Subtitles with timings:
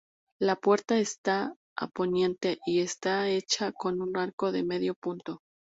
[0.41, 5.41] La puerta está a poniente, y está hecha con un arco de medio punto.